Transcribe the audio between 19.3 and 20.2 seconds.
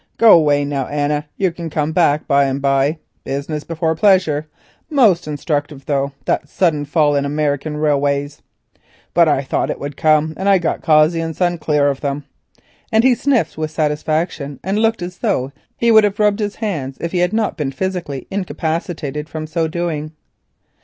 so doing.